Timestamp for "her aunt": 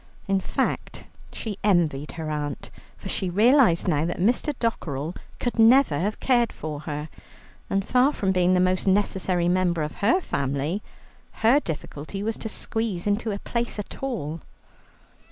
2.13-2.71